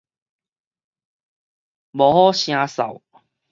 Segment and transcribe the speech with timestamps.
[1.91, 3.03] 無好聲嗽